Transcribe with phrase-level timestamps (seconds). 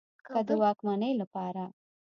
[0.25, 1.65] که د واکمنۍ له پاره